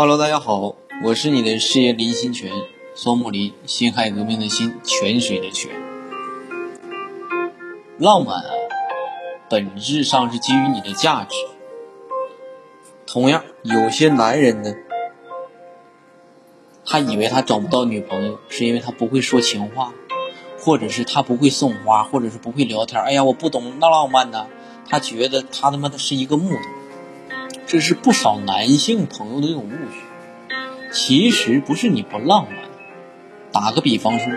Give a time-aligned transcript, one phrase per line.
[0.00, 2.52] Hello，大家好，我是你的事业林心泉，
[2.94, 5.72] 双木林，辛亥革命的辛，泉水的泉。
[7.98, 8.50] 浪漫啊，
[9.50, 11.34] 本质上是基于你的价值。
[13.08, 14.72] 同样，有些男人呢，
[16.84, 19.92] 他以为他找不到女朋友，是因为他不会说情话，
[20.60, 23.02] 或者是他不会送花，或者是不会聊天。
[23.02, 24.46] 哎呀，我不懂那浪漫呢，
[24.88, 26.77] 他觉得他他妈的是一个木头。
[27.68, 30.00] 这是不少男性朋友的一种误区。
[30.90, 32.54] 其实不是你不浪漫。
[33.52, 34.32] 打个比方说，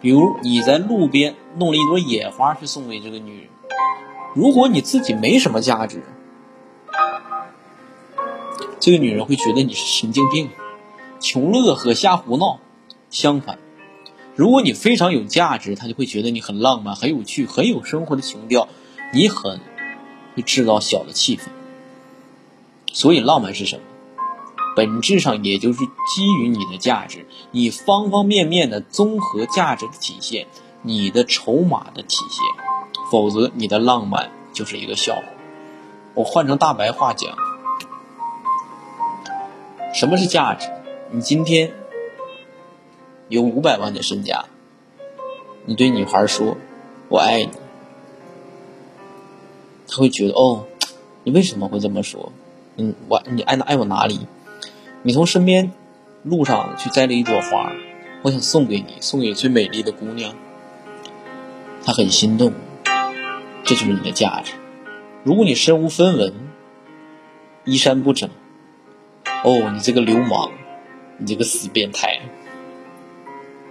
[0.00, 3.48] 比如你在路边弄了一朵野花去送给这个女人，
[4.34, 6.02] 如果你自己没什么价值，
[8.80, 10.48] 这个女人会觉得你是神经病，
[11.20, 12.60] 穷乐呵瞎胡闹。
[13.10, 13.58] 相反，
[14.34, 18.68] 如果你非常有价值，她就会觉得你很浪漫、很有趣、很有生活的情调，
[19.12, 19.60] 你很
[20.34, 21.42] 会制造小的气氛。
[22.96, 23.82] 所以，浪漫是什么？
[24.74, 30.46] 本质上也就是基于你的价值，你方方面面的综合价值的体现，
[30.80, 32.64] 你的筹码的体现。
[33.12, 35.22] 否则，你的浪漫就是一个笑话。
[36.14, 37.36] 我换成大白话讲，
[39.92, 40.66] 什么是价值？
[41.10, 41.74] 你今天
[43.28, 44.46] 有五百万的身家，
[45.66, 46.56] 你对女孩说
[47.10, 47.50] “我爱你”，
[49.86, 50.64] 她会觉得哦，
[51.24, 52.32] 你为什么会这么说？
[52.78, 54.26] 嗯，我你爱哪爱我哪里？
[55.02, 55.72] 你从身边
[56.22, 57.72] 路上去摘了一朵花，
[58.22, 60.34] 我想送给你，送给最美丽的姑娘。
[61.84, 62.52] 她很心动，
[63.64, 64.52] 这就是你的价值。
[65.22, 66.34] 如果你身无分文，
[67.64, 68.28] 衣衫不整，
[69.44, 70.50] 哦，你这个流氓，
[71.18, 72.20] 你这个死变态，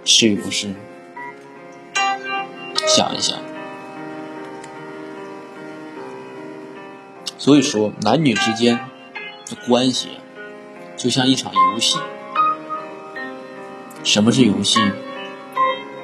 [0.04, 0.74] 是与不是？
[2.86, 3.38] 想一想。
[7.38, 8.80] 所以说，男女之间。
[9.46, 10.18] 这关系
[10.96, 11.98] 就像一场游戏。
[14.04, 14.80] 什么是游戏？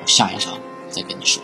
[0.06, 0.58] 下一场
[0.88, 1.42] 再跟你说。